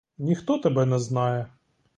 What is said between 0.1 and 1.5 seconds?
Ніхто тебе не знає.